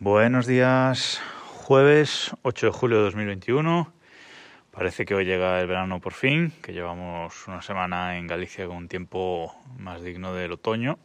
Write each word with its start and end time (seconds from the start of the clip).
Buenos 0.00 0.46
días, 0.46 1.22
jueves 1.54 2.30
8 2.42 2.66
de 2.66 2.72
julio 2.72 2.98
de 2.98 3.04
2021. 3.04 3.90
Parece 4.70 5.06
que 5.06 5.14
hoy 5.14 5.24
llega 5.24 5.58
el 5.58 5.66
verano 5.66 6.00
por 6.00 6.12
fin, 6.12 6.52
que 6.62 6.74
llevamos 6.74 7.48
una 7.48 7.62
semana 7.62 8.18
en 8.18 8.26
Galicia 8.26 8.66
con 8.66 8.76
un 8.76 8.88
tiempo 8.88 9.54
más 9.78 10.02
digno 10.02 10.34
del 10.34 10.52
otoño. 10.52 10.98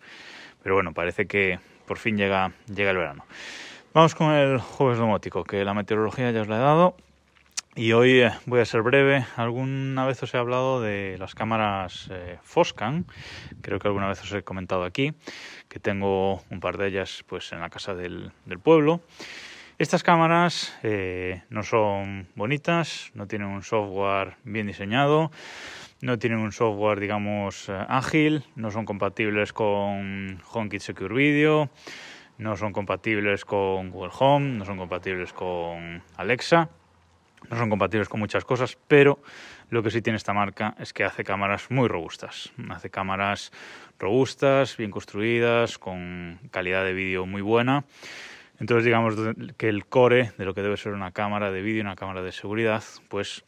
Pero 0.61 0.75
bueno, 0.75 0.93
parece 0.93 1.25
que 1.25 1.59
por 1.87 1.99
fin 1.99 2.17
llega, 2.17 2.51
llega 2.67 2.91
el 2.91 2.97
verano. 2.97 3.23
Vamos 3.93 4.13
con 4.13 4.33
el 4.33 4.59
jueves 4.59 4.97
domótico, 4.97 5.45
que 5.45 5.63
la 5.63 5.73
meteorología 5.73 6.29
ya 6.31 6.41
os 6.41 6.49
la 6.49 6.57
he 6.57 6.61
dado. 6.61 6.97
Y 7.73 7.93
hoy 7.93 8.19
eh, 8.19 8.31
voy 8.47 8.59
a 8.59 8.65
ser 8.65 8.81
breve. 8.81 9.25
Alguna 9.37 10.05
vez 10.05 10.21
os 10.21 10.33
he 10.33 10.37
hablado 10.37 10.81
de 10.81 11.15
las 11.17 11.35
cámaras 11.35 12.09
eh, 12.11 12.37
Foscan. 12.43 13.05
Creo 13.61 13.79
que 13.79 13.87
alguna 13.87 14.09
vez 14.09 14.21
os 14.21 14.33
he 14.33 14.43
comentado 14.43 14.83
aquí 14.83 15.13
que 15.69 15.79
tengo 15.79 16.43
un 16.49 16.59
par 16.59 16.77
de 16.77 16.87
ellas 16.87 17.23
pues 17.27 17.53
en 17.53 17.61
la 17.61 17.69
casa 17.69 17.95
del, 17.95 18.33
pueblo. 18.61 18.99
Estas 19.77 20.03
cámaras 20.03 20.77
eh, 20.83 21.43
no 21.49 21.63
son 21.63 22.27
bonitas, 22.35 23.09
no 23.13 23.25
tienen 23.27 23.47
un 23.47 23.63
software 23.63 24.35
bien 24.43 24.67
diseñado, 24.67 25.31
no 26.01 26.19
tienen 26.19 26.39
un 26.39 26.51
software, 26.51 26.99
digamos, 26.99 27.69
ágil, 27.69 28.43
no 28.57 28.69
son 28.71 28.83
compatibles 28.83 29.53
con 29.53 30.41
HomeKit 30.51 30.81
Secure 30.81 31.15
Video, 31.15 31.69
no 32.37 32.57
son 32.57 32.73
compatibles 32.73 33.45
con 33.45 33.91
Google 33.91 34.11
Home, 34.19 34.57
no 34.57 34.65
son 34.65 34.77
compatibles 34.77 35.31
con 35.31 36.03
Alexa, 36.17 36.69
no 37.49 37.57
son 37.57 37.69
compatibles 37.69 38.09
con 38.09 38.19
muchas 38.19 38.45
cosas, 38.45 38.77
pero 38.87 39.19
lo 39.69 39.83
que 39.83 39.91
sí 39.91 40.01
tiene 40.01 40.17
esta 40.17 40.33
marca 40.33 40.75
es 40.79 40.93
que 40.93 41.03
hace 41.03 41.23
cámaras 41.23 41.71
muy 41.71 41.87
robustas. 41.87 42.51
Hace 42.69 42.89
cámaras 42.89 43.51
robustas, 43.99 44.77
bien 44.77 44.91
construidas, 44.91 45.77
con 45.77 46.39
calidad 46.51 46.83
de 46.83 46.93
vídeo 46.93 47.25
muy 47.25 47.41
buena 47.41 47.85
entonces 48.61 48.85
digamos 48.85 49.15
que 49.57 49.69
el 49.69 49.87
core 49.87 50.33
de 50.37 50.45
lo 50.45 50.53
que 50.53 50.61
debe 50.61 50.77
ser 50.77 50.93
una 50.93 51.11
cámara 51.11 51.49
de 51.49 51.63
vídeo, 51.63 51.81
una 51.81 51.95
cámara 51.95 52.21
de 52.21 52.31
seguridad, 52.31 52.83
pues 53.09 53.43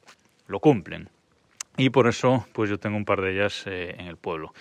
lo 0.48 0.60
cumplen. 0.60 1.08
Y 1.78 1.92
por 1.92 2.08
eso 2.08 2.48
pues 2.52 2.68
yo 2.72 2.80
tengo 2.80 2.98
un 2.98 3.06
par 3.06 3.22
de 3.22 3.32
ellas 3.32 3.64
eh, 3.68 3.96
en 4.00 4.08
el 4.08 4.18
pueblo. 4.18 4.56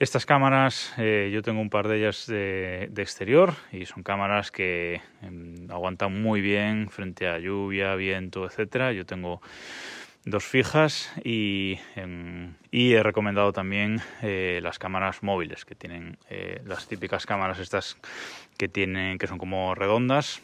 Estas 0.00 0.26
cámaras, 0.26 0.94
eh, 0.96 1.28
yo 1.32 1.42
tengo 1.42 1.60
un 1.60 1.70
par 1.70 1.88
de 1.88 1.98
ellas 1.98 2.28
de, 2.28 2.88
exterior 2.98 3.54
y 3.72 3.84
son 3.84 4.04
cámaras 4.04 4.52
que 4.52 5.00
em, 5.22 5.68
aguantan 5.72 6.22
muy 6.22 6.40
bien 6.40 6.88
frente 6.88 7.26
a 7.26 7.40
lluvia, 7.40 7.96
viento, 7.96 8.46
etcétera. 8.46 8.92
Yo 8.92 9.04
tengo 9.06 9.42
dos 10.24 10.44
fijas 10.44 11.12
y, 11.24 11.80
em, 11.96 12.54
y 12.70 12.92
he 12.92 13.02
recomendado 13.02 13.52
también 13.52 14.00
eh, 14.22 14.60
las 14.62 14.78
cámaras 14.78 15.24
móviles 15.24 15.64
que 15.64 15.74
tienen 15.74 16.16
las 16.64 16.86
típicas 16.86 17.26
cámaras 17.26 17.58
estas 17.58 17.96
que 18.56 18.68
tienen 18.68 19.18
que 19.18 19.26
son 19.26 19.38
como 19.38 19.74
redondas 19.74 20.42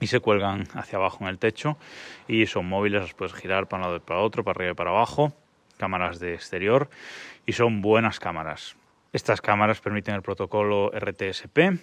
y 0.00 0.08
se 0.08 0.18
cuelgan 0.18 0.66
hacia 0.74 0.98
abajo 0.98 1.18
en 1.20 1.28
el 1.28 1.38
techo 1.38 1.76
y 2.26 2.46
son 2.46 2.66
móviles, 2.66 3.02
las 3.02 3.14
puedes 3.14 3.34
girar 3.34 3.68
para 3.68 3.82
un 3.82 3.88
lado 3.88 3.96
y 3.98 4.00
para 4.00 4.20
otro, 4.20 4.42
para 4.42 4.56
arriba 4.56 4.72
y 4.72 4.74
para 4.74 4.90
abajo, 4.90 5.32
cámaras 5.78 6.18
de 6.18 6.34
exterior 6.34 6.88
y 7.46 7.52
son 7.52 7.82
buenas 7.82 8.20
cámaras. 8.20 8.76
Estas 9.12 9.40
cámaras 9.40 9.80
permiten 9.80 10.14
el 10.14 10.22
protocolo 10.22 10.90
RTSP 10.90 11.78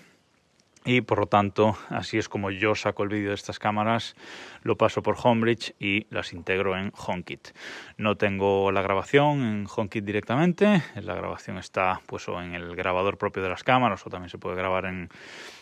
y 0.85 1.01
por 1.01 1.19
lo 1.19 1.25
tanto 1.27 1.77
así 1.89 2.17
es 2.17 2.29
como 2.29 2.51
yo 2.51 2.73
saco 2.73 3.03
el 3.03 3.09
vídeo 3.09 3.29
de 3.29 3.35
estas 3.35 3.59
cámaras, 3.59 4.15
lo 4.63 4.77
paso 4.77 5.03
por 5.03 5.17
Homebridge 5.21 5.75
y 5.79 6.07
las 6.09 6.33
integro 6.33 6.77
en 6.77 6.91
HomeKit. 6.95 7.49
No 7.97 8.15
tengo 8.15 8.71
la 8.71 8.81
grabación 8.81 9.43
en 9.43 9.67
HomeKit 9.67 10.05
directamente, 10.05 10.81
la 10.95 11.15
grabación 11.15 11.57
está 11.57 12.01
pues 12.05 12.27
o 12.29 12.41
en 12.41 12.55
el 12.55 12.75
grabador 12.75 13.17
propio 13.17 13.43
de 13.43 13.49
las 13.49 13.63
cámaras 13.63 14.05
o 14.05 14.09
también 14.09 14.29
se 14.29 14.37
puede 14.37 14.55
grabar 14.55 14.85
en, 14.85 15.09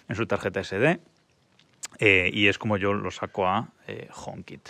en 0.07 0.15
su 0.15 0.27
tarjeta 0.27 0.63
SD 0.63 0.99
eh, 1.99 2.29
y 2.31 2.47
es 2.47 2.57
como 2.57 2.77
yo 2.77 2.93
lo 2.93 3.11
saco 3.11 3.47
a 3.47 3.69
eh, 3.87 4.07
HomeKit. 4.13 4.69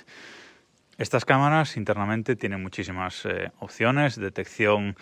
Estas 0.98 1.26
cámaras 1.26 1.78
internamente 1.78 2.36
tienen 2.36 2.64
muchísimas 2.64 3.24
eh, 3.26 3.52
opciones, 3.60 4.16
detección 4.16 4.96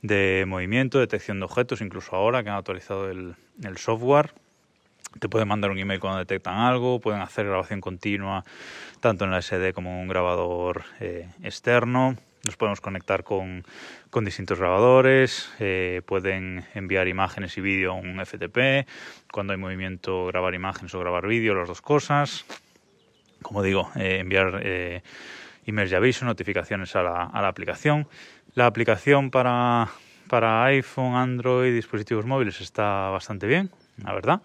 de 0.00 0.44
movimiento, 0.48 0.98
detección 0.98 1.38
de 1.38 1.44
objetos, 1.44 1.82
incluso 1.82 2.16
ahora 2.16 2.42
que 2.42 2.48
han 2.48 2.56
actualizado 2.56 3.10
el, 3.10 3.36
software 3.76 4.32
te 5.20 5.28
pueden 5.28 5.46
mandar 5.46 5.70
un 5.70 5.78
email 5.78 6.00
cuando 6.00 6.18
detectan 6.18 6.56
algo, 6.56 6.98
pueden 6.98 7.20
hacer 7.20 7.46
grabación 7.46 7.80
continua 7.80 8.44
tanto 9.00 9.24
en 9.24 9.30
la 9.30 9.42
SD 9.42 9.72
como 9.72 9.90
en 9.90 9.96
un 9.96 10.08
grabador 10.08 10.84
eh, 10.98 11.28
externo. 11.42 12.16
Nos 12.44 12.56
podemos 12.56 12.80
conectar 12.80 13.22
con, 13.22 13.64
con 14.10 14.24
distintos 14.24 14.58
grabadores, 14.58 15.52
eh, 15.60 16.02
pueden 16.04 16.64
enviar 16.74 17.06
imágenes 17.06 17.56
y 17.58 17.60
vídeo 17.60 17.92
a 17.92 17.94
un 17.94 18.18
FTP, 18.24 18.88
cuando 19.30 19.52
hay 19.52 19.58
movimiento 19.58 20.26
grabar 20.26 20.54
imágenes 20.54 20.94
o 20.94 20.98
grabar 20.98 21.26
vídeo, 21.26 21.54
las 21.54 21.68
dos 21.68 21.80
cosas. 21.80 22.44
Como 23.44 23.62
digo, 23.62 23.92
eh, 23.94 24.18
enviar 24.18 24.60
emails 25.64 25.92
y 25.92 25.94
avisos, 25.94 26.24
notificaciones 26.24 26.96
a 26.96 27.02
la, 27.04 27.24
a 27.26 27.40
la 27.40 27.48
aplicación. 27.48 28.08
La 28.54 28.66
aplicación 28.66 29.30
para, 29.30 29.88
para 30.28 30.64
iPhone, 30.64 31.14
Android, 31.14 31.72
dispositivos 31.72 32.26
móviles 32.26 32.60
está 32.60 33.10
bastante 33.10 33.46
bien, 33.46 33.70
la 34.02 34.12
verdad 34.12 34.42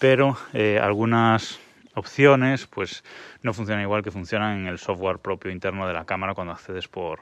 pero 0.00 0.36
eh, 0.54 0.80
algunas 0.82 1.60
opciones 1.94 2.66
pues 2.66 3.04
no 3.42 3.52
funcionan 3.52 3.82
igual 3.84 4.02
que 4.02 4.10
funcionan 4.10 4.60
en 4.60 4.66
el 4.66 4.78
software 4.78 5.18
propio 5.18 5.52
interno 5.52 5.86
de 5.86 5.92
la 5.92 6.06
cámara 6.06 6.34
cuando 6.34 6.54
accedes 6.54 6.88
por, 6.88 7.20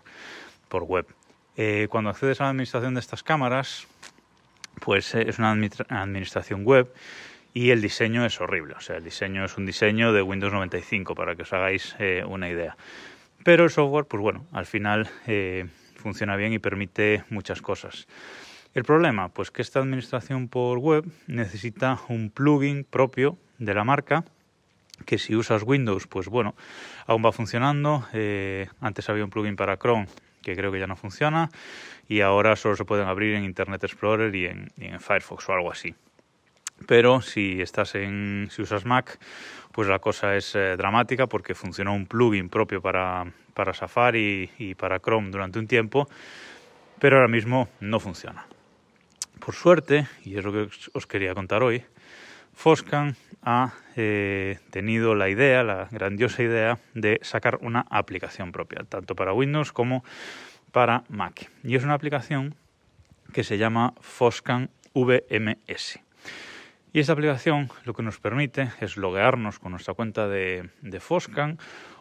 por 0.69 0.85
web. 0.85 1.07
Eh, 1.57 1.89
cuando 1.91 2.09
accedes 2.09 2.41
a 2.41 2.45
la 2.45 2.51
administración 2.51 2.95
de 2.95 3.01
estas 3.01 3.25
cámaras, 3.25 3.89
pues 4.81 5.13
eh, 5.17 5.29
es 5.29 5.41
una 5.41 5.51
administración 5.51 6.65
web 6.65 6.95
y 7.55 7.71
el 7.71 7.81
diseño 7.81 8.25
es 8.25 8.41
horrible. 8.41 8.75
O 8.75 8.81
sea, 8.81 8.97
el 8.97 9.05
diseño 9.05 9.45
es 9.45 9.57
un 9.57 9.67
diseño 9.67 10.13
de 10.13 10.23
Windows 10.23 10.53
95 10.53 11.15
para 11.15 11.35
que 11.37 11.43
os 11.43 11.53
hagáis 11.53 11.97
una 12.27 12.49
idea. 12.49 12.77
Pero 13.45 13.65
el 13.65 13.71
software, 13.71 14.05
pues 14.05 14.21
bueno, 14.21 14.47
al 14.53 14.67
final 14.67 15.09
funciona 15.97 16.37
bien 16.37 16.53
y 16.53 16.59
permite 16.59 17.25
muchas 17.31 17.63
cosas. 17.63 18.07
El 18.75 18.85
problema, 18.85 19.31
pues 19.31 19.51
que 19.51 19.63
esta 19.63 19.81
administración 19.81 20.49
por 20.49 20.79
web 20.79 21.05
necesita 21.27 22.01
un 22.09 22.31
plugin 22.31 22.85
propio 22.85 23.39
de 23.59 23.75
la 23.75 23.85
marca 23.85 24.25
que 25.07 25.19
si 25.19 25.35
usas 25.35 25.63
Windows, 25.63 26.07
pues 26.07 26.29
bueno, 26.29 26.55
aún 27.07 27.25
va 27.25 27.33
funcionando. 27.33 28.07
Eh, 28.13 28.69
antes 28.81 29.09
había 29.09 29.25
un 29.25 29.31
plugin 29.31 29.57
para 29.57 29.79
Chrome 29.79 30.07
que 30.43 30.55
creo 30.55 30.71
que 30.71 30.79
ya 30.79 30.87
no 30.87 30.97
funciona 30.97 31.51
y 32.09 32.21
ahora 32.21 32.57
solo 32.57 32.77
se 32.77 32.85
pueden 32.85 33.07
abrir 33.07 33.35
en 33.35 33.45
Internet 33.45 33.83
Explorer 33.85 34.35
y 34.35 34.47
en, 34.47 35.01
Firefox 35.01 35.49
o 35.49 35.53
algo 35.53 35.71
así. 35.71 35.95
Pero 36.89 37.21
si 37.21 37.61
estás 37.61 37.95
en, 37.97 38.49
si 38.51 38.63
usas 38.63 38.87
Mac, 38.87 39.19
pues 39.73 39.89
la 39.89 39.99
cosa 39.99 40.37
es 40.37 40.55
eh, 40.55 40.75
dramática 40.79 41.27
porque 41.27 41.55
funcionó 41.55 41.95
un 41.95 42.07
plugin 42.07 42.49
propio 42.49 42.81
para, 42.81 43.31
para 43.53 43.75
Safari 43.75 44.49
y 44.59 44.75
para 44.75 44.99
Chrome 44.99 45.31
durante 45.31 45.59
un 45.59 45.67
tiempo, 45.67 46.09
pero 46.99 47.17
ahora 47.17 47.29
mismo 47.29 47.69
no 47.81 48.01
funciona. 48.01 48.47
Por 49.39 49.55
suerte, 49.55 50.09
y 50.25 50.39
es 50.39 50.45
lo 50.47 50.51
que 50.51 50.71
os 50.95 51.07
quería 51.07 51.35
contar 51.35 51.63
hoy, 51.63 51.85
Foscan 52.55 53.17
ha 53.43 53.75
eh, 53.95 54.59
tenido 54.71 55.15
la 55.15 55.29
idea, 55.29 55.63
la 55.63 55.89
grandiosa 55.91 56.43
idea 56.43 56.79
de 56.95 57.21
sacar 57.21 57.59
una 57.61 57.85
aplicación 57.91 58.51
propia, 58.51 58.85
tanto 58.89 59.15
para 59.15 59.35
Windows 59.35 59.73
como 59.75 60.05
para 60.73 61.05
Mac. 61.11 61.51
Y 61.65 61.77
es 61.77 61.85
una 61.85 61.93
aplicación 61.93 62.55
que 63.35 63.45
se 63.45 63.59
llama 63.59 63.93
Foscan 64.01 64.71
VMS. 64.95 66.01
Y 66.93 67.01
esta 67.01 67.13
aplicación 67.13 67.69
lo 67.85 67.95
que 67.95 68.03
nos 68.03 68.19
permite 68.19 68.71
es 68.81 68.97
loguearnos 68.97 69.59
con 69.59 69.73
nuestra 69.73 69.95
cuenta 69.95 70.27
de, 70.27 70.71
Foscan 71.01 71.59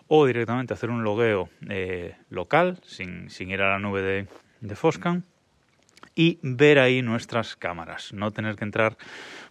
o 0.07 0.25
directamente 0.25 0.73
hacer 0.73 0.89
un 0.89 1.03
logueo 1.03 1.49
eh, 1.69 2.15
local 2.29 2.79
sin, 2.83 3.29
ir 3.39 3.61
a 3.61 3.71
la 3.71 3.79
nube 3.79 4.01
de, 4.01 4.27
de 4.61 4.75
Foscan 4.75 5.25
y 6.15 6.39
ver 6.41 6.79
ahí 6.79 7.01
nuestras 7.01 7.55
cámaras, 7.55 8.13
no 8.13 8.31
tener 8.31 8.55
que 8.55 8.63
entrar 8.63 8.97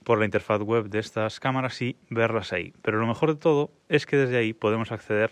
por 0.05 0.19
la 0.19 0.25
interfaz 0.25 0.61
web 0.63 0.89
de 0.89 0.99
estas 0.99 1.39
cámaras 1.39 1.81
y 1.83 1.97
verlas 2.09 2.53
ahí. 2.53 2.73
Pero 2.83 2.99
lo 2.99 3.07
mejor 3.07 3.35
de 3.35 3.41
todo 3.41 3.71
es 3.89 4.07
que 4.07 4.17
desde 4.17 4.39
ahí 4.39 4.53
podemos 4.53 4.91
acceder 4.91 5.31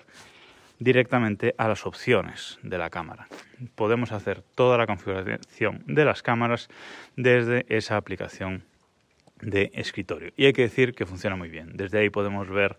directamente 0.78 1.54
a 1.56 1.66
las 1.66 1.86
opciones 1.86 2.58
de 2.62 2.78
la 2.78 2.90
cámara. 2.90 3.26
Podemos 3.74 4.12
hacer 4.12 4.42
toda 4.54 4.76
la 4.76 4.86
configuración 4.86 5.82
de 5.86 6.04
las 6.04 6.22
cámaras 6.22 6.68
desde 7.16 7.64
esa 7.68 7.96
aplicación 7.96 8.64
de 9.40 9.70
escritorio. 9.74 10.32
Y 10.36 10.46
hay 10.46 10.52
que 10.52 10.62
decir 10.62 10.94
que 10.94 11.06
funciona 11.06 11.36
muy 11.36 11.48
bien. 11.48 11.76
Desde 11.76 11.98
ahí 11.98 12.10
podemos 12.10 12.48
ver 12.48 12.76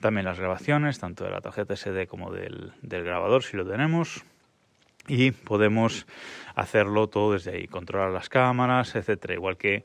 también 0.00 0.24
las 0.24 0.38
grabaciones, 0.38 0.98
tanto 0.98 1.24
de 1.24 1.30
la 1.30 1.40
tarjeta 1.40 1.76
SD 1.76 2.06
como 2.06 2.32
del, 2.32 2.72
grabador, 2.82 3.42
si 3.42 3.56
lo 3.56 3.66
tenemos, 3.66 4.24
y 5.08 5.30
podemos 5.30 6.06
hacerlo 6.54 7.08
todo 7.08 7.34
desde 7.34 7.52
ahí, 7.52 7.66
controlar 7.66 8.10
las 8.10 8.28
cámaras, 8.28 8.94
etcétera, 8.96 9.34
igual 9.34 9.56
que 9.56 9.84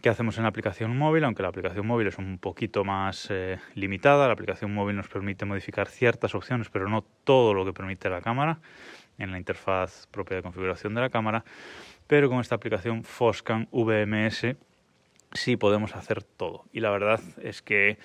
que 0.00 0.08
hacemos 0.08 0.38
en 0.38 0.44
la 0.44 0.48
aplicación 0.48 0.96
móvil, 0.96 1.24
aunque 1.24 1.42
la 1.42 1.48
aplicación 1.48 1.86
móvil 1.86 2.06
es 2.06 2.18
un 2.18 2.38
poquito 2.38 2.84
más 2.84 3.28
eh, 3.30 3.58
limitada. 3.74 4.26
La 4.26 4.32
aplicación 4.32 4.72
móvil 4.72 4.96
nos 4.96 5.08
permite 5.08 5.44
modificar 5.44 5.88
ciertas 5.88 6.34
opciones, 6.34 6.70
pero 6.70 6.88
no 6.88 7.04
todo 7.24 7.52
lo 7.52 7.64
que 7.66 7.72
permite 7.74 8.08
la 8.08 8.22
cámara 8.22 8.60
en 9.18 9.30
la 9.30 9.38
interfaz 9.38 10.06
propia 10.06 10.38
de 10.38 10.42
configuración 10.42 10.94
de 10.94 11.02
la 11.02 11.10
cámara. 11.10 11.44
Pero 12.06 12.30
con 12.30 12.40
esta 12.40 12.54
aplicación 12.54 13.04
Foscan 13.04 13.68
VMS 13.70 14.56
sí 15.32 15.56
podemos 15.56 15.94
hacer 15.94 16.22
todo. 16.22 16.64
Y 16.72 16.80
la 16.80 16.90
verdad 16.90 17.20
es 17.42 17.62
que 17.62 17.98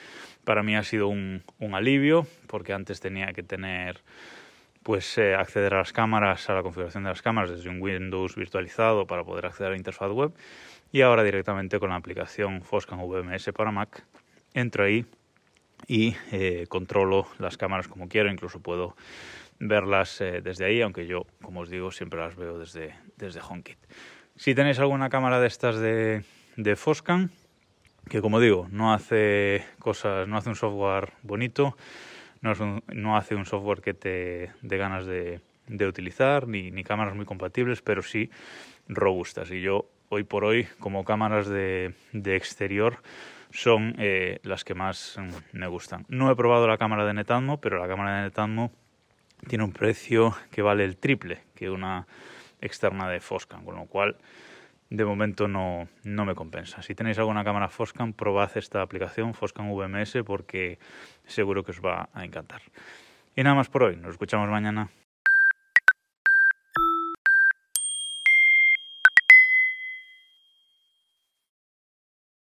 para 0.44 0.64
mí 0.64 0.76
ha 0.76 0.84
sido 0.84 1.08
un, 1.08 1.44
alivio, 1.74 2.28
porque 2.48 2.74
antes 2.74 3.00
tenía 3.00 3.34
que 3.34 3.44
tener 3.44 4.02
pues 4.84 5.18
eh, 5.18 5.34
acceder 5.34 5.74
a 5.74 5.80
las 5.80 5.94
cámaras, 5.94 6.48
a 6.50 6.54
la 6.54 6.62
configuración 6.62 7.04
de 7.04 7.10
las 7.10 7.24
cámaras 7.24 7.50
desde 7.50 7.70
un 7.70 7.82
Windows 7.82 8.36
virtualizado 8.36 9.08
para 9.08 9.24
poder 9.24 9.48
acceder 9.48 9.70
a 9.70 9.72
la 9.72 9.78
interfaz 9.78 10.12
web 10.12 10.32
y 10.92 11.02
ahora 11.02 11.24
directamente 11.24 11.80
con 11.80 11.90
la 11.90 11.96
aplicación 11.96 12.62
Foscam 12.62 13.02
VMS 13.02 13.52
para 13.52 13.72
Mac 13.72 14.06
entro 14.54 14.84
ahí 14.84 15.04
y 15.88 16.16
eh, 16.32 16.66
controlo 16.70 17.28
las 17.40 17.58
cámaras 17.58 17.88
como 17.88 18.08
quiero, 18.08 18.32
incluso 18.32 18.60
puedo 18.60 18.96
verlas 19.60 20.22
eh, 20.22 20.42
desde 20.42 20.66
ahí, 20.66 20.82
aunque 20.82 21.08
yo, 21.08 21.26
como 21.42 21.62
os 21.62 21.70
digo, 21.70 21.92
siempre 21.92 22.20
las 22.20 22.36
veo 22.36 22.60
desde, 22.60 22.96
desde 23.18 23.42
HomeKit. 23.42 23.78
Si 24.36 24.54
tenéis 24.54 24.80
alguna 24.80 25.10
cámara 25.10 25.40
de 25.40 25.48
estas 25.48 25.80
de, 25.80 26.24
de 26.56 26.76
Foscam, 26.76 27.30
que 28.10 28.22
como 28.22 28.40
digo, 28.40 28.68
no 28.72 28.94
hace 28.94 29.66
cosas, 29.80 30.28
no 30.28 30.38
hace 30.38 30.50
un 30.50 30.56
software 30.56 31.14
bonito, 31.24 31.78
no, 32.42 32.54
no 32.88 33.18
hace 33.18 33.36
un 33.36 33.46
software 33.46 33.82
que 33.82 33.94
te 33.94 34.52
dé 34.62 34.78
ganas 34.78 35.06
de, 35.06 35.42
utilizar, 35.88 36.48
ni, 36.48 36.72
ni, 36.72 36.84
cámaras 36.84 37.16
muy 37.16 37.26
compatibles, 37.26 37.82
pero 37.82 38.04
sí 38.04 38.30
robustas. 38.88 39.50
Y 39.52 39.62
yo, 39.62 39.90
hoy 40.10 40.24
por 40.24 40.46
hoy, 40.46 40.68
como 40.80 41.04
cámaras 41.04 41.48
de, 41.48 41.96
de 42.14 42.36
exterior, 42.36 43.00
son 43.52 43.96
eh, 43.98 44.40
las 44.44 44.64
que 44.64 44.74
más 44.74 45.18
mm, 45.18 45.58
me 45.58 45.68
gustan. 45.68 46.06
No 46.10 46.30
he 46.30 46.36
probado 46.36 46.68
la 46.68 46.78
cámara 46.78 47.06
de 47.06 47.14
Netatmo, 47.14 47.60
pero 47.60 47.80
la 47.80 47.88
cámara 47.88 48.18
de 48.18 48.24
Netatmo 48.24 48.72
tiene 49.48 49.64
un 49.64 49.72
precio 49.72 50.36
que 50.52 50.62
vale 50.62 50.84
el 50.84 50.98
triple 50.98 51.42
que 51.56 51.70
una 51.70 52.06
externa 52.62 53.10
de 53.10 53.20
Foscam, 53.20 53.64
con 53.64 53.76
lo 53.76 53.86
cual 53.86 54.18
de 54.90 55.06
momento 55.06 55.48
no, 55.48 55.88
no 56.04 56.26
me 56.26 56.36
compensa. 56.36 56.82
Si 56.82 56.96
tenéis 56.96 57.18
alguna 57.18 57.44
cámara 57.44 57.70
Foscam, 57.70 58.14
probad 58.14 58.56
esta 58.56 58.82
aplicación 58.82 59.34
Foscam 59.34 59.72
VMS 59.72 60.24
porque 60.26 60.80
seguro 61.26 61.64
que 61.64 61.72
os 61.72 61.82
va 61.82 62.10
a 62.14 62.26
encantar. 62.26 62.62
Y 63.36 63.44
nada 63.44 63.56
más 63.56 63.70
por 63.70 63.84
hoy, 63.84 63.98
nos 63.98 64.12
escuchamos 64.12 64.50
mañana. 64.50 64.90